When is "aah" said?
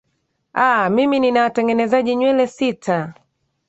0.65-0.89